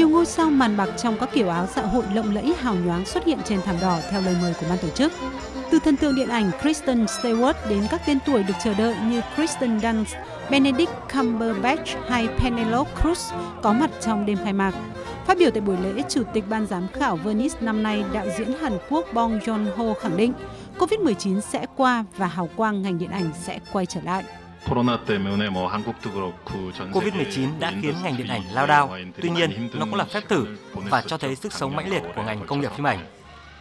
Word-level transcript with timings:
Nhiều 0.00 0.08
ngôi 0.08 0.26
sao 0.26 0.50
màn 0.50 0.76
bạc 0.76 0.88
trong 0.96 1.18
các 1.18 1.28
kiểu 1.34 1.48
áo 1.48 1.66
dạ 1.76 1.82
hội 1.82 2.04
lộng 2.14 2.34
lẫy 2.34 2.54
hào 2.60 2.74
nhoáng 2.74 3.06
xuất 3.06 3.24
hiện 3.24 3.38
trên 3.44 3.62
thảm 3.62 3.76
đỏ 3.80 3.98
theo 4.10 4.20
lời 4.20 4.36
mời 4.42 4.54
của 4.60 4.66
ban 4.68 4.78
tổ 4.78 4.88
chức. 4.88 5.12
Từ 5.70 5.78
thần 5.78 5.96
tượng 5.96 6.14
điện 6.14 6.28
ảnh 6.28 6.50
Kristen 6.62 7.04
Stewart 7.04 7.54
đến 7.68 7.86
các 7.90 8.02
tên 8.06 8.18
tuổi 8.26 8.42
được 8.42 8.54
chờ 8.64 8.74
đợi 8.74 8.94
như 9.10 9.20
Kristen 9.36 9.80
Dunst, 9.80 10.14
Benedict 10.50 10.90
Cumberbatch 11.14 11.88
hay 12.08 12.28
Penelope 12.38 12.90
Cruz 13.02 13.34
có 13.62 13.72
mặt 13.72 13.90
trong 14.00 14.26
đêm 14.26 14.38
khai 14.44 14.52
mạc. 14.52 14.74
Phát 15.26 15.38
biểu 15.38 15.50
tại 15.50 15.60
buổi 15.60 15.76
lễ, 15.76 16.02
Chủ 16.08 16.22
tịch 16.32 16.44
Ban 16.48 16.66
giám 16.66 16.88
khảo 16.88 17.16
Venice 17.16 17.56
năm 17.60 17.82
nay, 17.82 18.04
đạo 18.12 18.26
diễn 18.38 18.52
Hàn 18.60 18.78
Quốc 18.90 19.06
Bong 19.12 19.38
Joon-ho 19.38 19.94
khẳng 19.94 20.16
định 20.16 20.32
COVID-19 20.78 21.40
sẽ 21.40 21.66
qua 21.76 22.04
và 22.16 22.26
hào 22.26 22.48
quang 22.56 22.82
ngành 22.82 22.98
điện 22.98 23.10
ảnh 23.10 23.30
sẽ 23.42 23.58
quay 23.72 23.86
trở 23.86 24.00
lại. 24.04 24.24
Covid-19 26.92 27.58
đã 27.58 27.72
khiến 27.82 27.94
ngành 28.02 28.16
điện 28.16 28.28
ảnh 28.28 28.42
lao 28.52 28.66
đao, 28.66 28.96
tuy 29.22 29.30
nhiên 29.30 29.70
nó 29.74 29.86
cũng 29.86 29.94
là 29.94 30.04
phép 30.04 30.22
thử 30.28 30.46
và 30.74 31.02
cho 31.02 31.18
thấy 31.18 31.36
sức 31.36 31.52
sống 31.52 31.76
mãnh 31.76 31.90
liệt 31.90 32.02
của 32.16 32.22
ngành 32.22 32.46
công 32.46 32.60
nghiệp 32.60 32.72
phim 32.76 32.86
ảnh. 32.86 33.06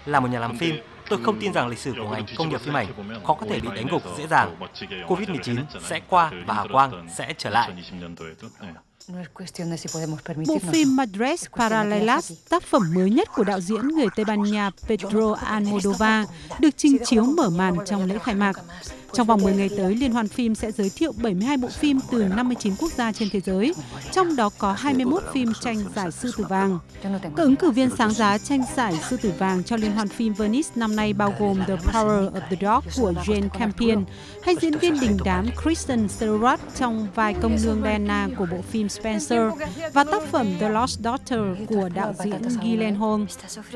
Là 0.05 0.19
một 0.19 0.27
nhà 0.27 0.39
làm 0.39 0.57
phim, 0.57 0.75
tôi 1.09 1.19
không 1.23 1.39
tin 1.39 1.53
rằng 1.53 1.67
lịch 1.67 1.79
sử 1.79 1.93
của 1.97 2.09
ngành 2.09 2.25
công 2.37 2.49
nghiệp 2.49 2.61
phim 2.61 2.73
ảnh 2.73 2.87
khó 3.27 3.33
có 3.33 3.45
thể 3.49 3.59
bị 3.59 3.69
đánh 3.75 3.87
gục 3.91 4.03
dễ 4.17 4.27
dàng. 4.27 4.55
Covid-19 5.07 5.57
sẽ 5.81 5.99
qua 6.09 6.31
và 6.45 6.53
hào 6.53 6.67
quang 6.67 7.07
sẽ 7.15 7.33
trở 7.37 7.49
lại. 7.49 7.71
Bộ 10.47 10.59
phim 10.71 10.95
Madres 10.95 11.45
Paralelas, 11.55 12.31
tác 12.49 12.63
phẩm 12.63 12.93
mới 12.95 13.09
nhất 13.09 13.29
của 13.35 13.43
đạo 13.43 13.59
diễn 13.59 13.87
người 13.87 14.07
Tây 14.15 14.25
Ban 14.25 14.43
Nha 14.43 14.71
Pedro 14.87 15.33
Almodovar, 15.33 16.27
được 16.59 16.77
trình 16.77 16.97
chiếu 17.05 17.23
mở 17.23 17.49
màn 17.49 17.75
trong 17.85 18.05
lễ 18.05 18.17
khai 18.23 18.35
mạc. 18.35 18.55
Trong 19.13 19.27
vòng 19.27 19.41
10 19.41 19.53
ngày 19.53 19.69
tới, 19.77 19.95
Liên 19.95 20.11
hoan 20.11 20.27
phim 20.27 20.55
sẽ 20.55 20.71
giới 20.71 20.89
thiệu 20.89 21.11
72 21.23 21.57
bộ 21.57 21.67
phim 21.67 21.99
từ 22.11 22.23
59 22.23 22.73
quốc 22.79 22.91
gia 22.97 23.11
trên 23.11 23.29
thế 23.31 23.39
giới, 23.39 23.73
trong 24.11 24.35
đó 24.35 24.49
có 24.57 24.73
21 24.73 25.23
phim 25.33 25.53
tranh 25.61 25.77
giải 25.95 26.11
Sư 26.11 26.31
tử 26.37 26.43
vàng. 26.49 26.79
Các 27.03 27.35
ứng 27.35 27.55
cử 27.55 27.71
viên 27.71 27.89
sáng 27.97 28.11
giá 28.11 28.37
tranh 28.37 28.61
giải 28.75 28.93
Sư 29.09 29.17
tử 29.17 29.33
vàng 29.37 29.63
cho 29.63 29.77
Liên 29.77 29.91
hoan 29.91 30.07
phim 30.07 30.33
Venice 30.33 30.69
năm 30.75 30.95
nay 30.95 31.13
bao 31.13 31.33
gồm 31.39 31.59
The 31.67 31.75
Power 31.75 32.31
of 32.31 32.41
the 32.49 32.57
Dog 32.61 32.83
của 32.97 33.13
Jane 33.25 33.49
Campion 33.49 34.05
hay 34.43 34.55
diễn 34.61 34.77
viên 34.77 34.99
đình 34.99 35.17
đám 35.25 35.45
Kristen 35.63 36.07
Stewart 36.07 36.57
trong 36.75 37.07
vai 37.15 37.33
công 37.33 37.57
nương 37.63 37.81
Diana 37.83 38.29
của 38.37 38.47
bộ 38.51 38.61
phim 38.71 38.89
Spencer 38.99 39.41
và 39.93 40.03
tác 40.03 40.23
phẩm 40.23 40.47
The 40.59 40.69
Lost 40.69 40.99
Daughter 40.99 41.39
của 41.67 41.89
đạo 41.95 42.13
diễn 42.23 42.41
Gyllenhaal. 42.61 43.21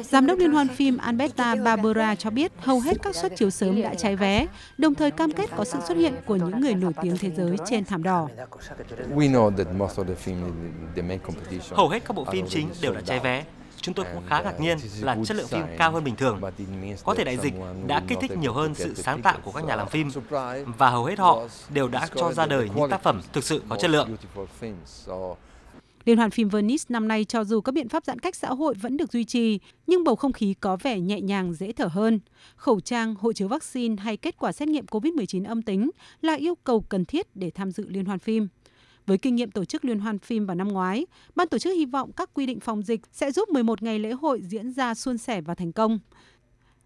Giám 0.01 0.27
đốc 0.27 0.39
Liên 0.39 0.51
hoan 0.51 0.67
phim 0.67 0.97
Alberta 0.97 1.55
Barbera 1.55 2.15
cho 2.15 2.29
biết 2.29 2.51
hầu 2.59 2.79
hết 2.79 2.97
các 3.01 3.15
suất 3.15 3.35
chiếu 3.35 3.49
sớm 3.49 3.81
đã 3.81 3.93
cháy 3.95 4.15
vé, 4.15 4.47
đồng 4.77 4.95
thời 4.95 5.11
cam 5.11 5.31
kết 5.31 5.49
có 5.55 5.63
sự 5.63 5.79
xuất 5.87 5.97
hiện 5.97 6.13
của 6.25 6.35
những 6.35 6.61
người 6.61 6.73
nổi 6.73 6.93
tiếng 7.01 7.17
thế 7.17 7.31
giới 7.37 7.57
trên 7.69 7.85
thảm 7.85 8.03
đỏ. 8.03 8.27
Hầu 11.71 11.89
hết 11.89 12.05
các 12.05 12.15
bộ 12.15 12.25
phim 12.31 12.45
chính 12.49 12.69
đều 12.81 12.93
đã 12.93 13.01
cháy 13.01 13.19
vé. 13.19 13.43
Chúng 13.83 13.95
tôi 13.95 14.05
cũng 14.13 14.23
khá 14.27 14.41
ngạc 14.41 14.59
nhiên 14.59 14.77
là 15.01 15.17
chất 15.25 15.37
lượng 15.37 15.47
phim 15.47 15.63
cao 15.77 15.91
hơn 15.91 16.03
bình 16.03 16.15
thường. 16.15 16.41
Có 17.03 17.15
thể 17.15 17.23
đại 17.23 17.37
dịch 17.37 17.53
đã 17.87 18.03
kích 18.07 18.17
thích 18.21 18.37
nhiều 18.37 18.53
hơn 18.53 18.75
sự 18.75 18.93
sáng 18.93 19.21
tạo 19.21 19.37
của 19.43 19.51
các 19.51 19.63
nhà 19.63 19.75
làm 19.75 19.87
phim 19.89 20.09
và 20.77 20.89
hầu 20.89 21.05
hết 21.05 21.19
họ 21.19 21.41
đều 21.69 21.87
đã 21.87 22.07
cho 22.15 22.33
ra 22.33 22.45
đời 22.45 22.69
những 22.75 22.89
tác 22.89 23.03
phẩm 23.03 23.21
thực 23.33 23.43
sự 23.43 23.61
có 23.69 23.75
chất 23.75 23.89
lượng. 23.89 24.09
Liên 26.05 26.17
hoan 26.17 26.31
phim 26.31 26.49
Venice 26.49 26.83
năm 26.89 27.07
nay 27.07 27.25
cho 27.25 27.43
dù 27.43 27.61
các 27.61 27.71
biện 27.71 27.89
pháp 27.89 28.05
giãn 28.05 28.19
cách 28.19 28.35
xã 28.35 28.47
hội 28.47 28.73
vẫn 28.73 28.97
được 28.97 29.11
duy 29.11 29.23
trì, 29.23 29.59
nhưng 29.87 30.03
bầu 30.03 30.15
không 30.15 30.33
khí 30.33 30.53
có 30.59 30.77
vẻ 30.83 30.99
nhẹ 30.99 31.21
nhàng 31.21 31.53
dễ 31.53 31.71
thở 31.71 31.85
hơn. 31.85 32.19
Khẩu 32.55 32.79
trang, 32.79 33.15
hộ 33.19 33.33
chiếu 33.33 33.47
vaccine 33.47 33.95
hay 34.03 34.17
kết 34.17 34.37
quả 34.37 34.51
xét 34.51 34.67
nghiệm 34.67 34.85
COVID-19 34.85 35.45
âm 35.47 35.61
tính 35.61 35.89
là 36.21 36.33
yêu 36.33 36.55
cầu 36.63 36.81
cần 36.81 37.05
thiết 37.05 37.35
để 37.35 37.51
tham 37.51 37.71
dự 37.71 37.89
liên 37.89 38.05
hoan 38.05 38.19
phim. 38.19 38.47
Với 39.05 39.17
kinh 39.17 39.35
nghiệm 39.35 39.51
tổ 39.51 39.65
chức 39.65 39.85
liên 39.85 39.99
hoan 39.99 40.19
phim 40.19 40.45
vào 40.45 40.55
năm 40.55 40.67
ngoái, 40.67 41.05
ban 41.35 41.47
tổ 41.47 41.57
chức 41.57 41.73
hy 41.75 41.85
vọng 41.85 42.11
các 42.11 42.29
quy 42.33 42.45
định 42.45 42.59
phòng 42.59 42.83
dịch 42.83 43.01
sẽ 43.11 43.31
giúp 43.31 43.49
11 43.49 43.83
ngày 43.83 43.99
lễ 43.99 44.11
hội 44.11 44.41
diễn 44.41 44.71
ra 44.71 44.93
suôn 44.93 45.17
sẻ 45.17 45.41
và 45.41 45.55
thành 45.55 45.71
công. 45.71 45.99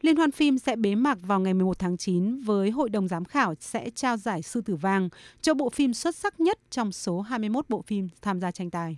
Liên 0.01 0.15
hoan 0.15 0.31
phim 0.31 0.57
sẽ 0.57 0.75
bế 0.75 0.95
mạc 0.95 1.17
vào 1.21 1.39
ngày 1.39 1.53
11 1.53 1.79
tháng 1.79 1.97
9 1.97 2.39
với 2.39 2.71
hội 2.71 2.89
đồng 2.89 3.07
giám 3.07 3.25
khảo 3.25 3.53
sẽ 3.59 3.89
trao 3.89 4.17
giải 4.17 4.41
Sư 4.41 4.61
tử 4.61 4.75
vàng 4.75 5.09
cho 5.41 5.53
bộ 5.53 5.69
phim 5.69 5.93
xuất 5.93 6.15
sắc 6.15 6.39
nhất 6.39 6.59
trong 6.69 6.91
số 6.91 7.21
21 7.21 7.69
bộ 7.69 7.81
phim 7.81 8.09
tham 8.21 8.39
gia 8.39 8.51
tranh 8.51 8.69
tài. 8.69 8.97